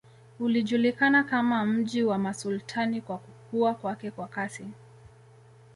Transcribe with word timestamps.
Ulijulikana 0.39 1.23
kama 1.23 1.65
mji 1.65 2.03
wa 2.03 2.17
masultani 2.17 3.01
kwa 3.01 3.17
kukua 3.17 3.73
kwake 3.73 4.11
kwa 4.11 4.27
kasi 4.27 4.65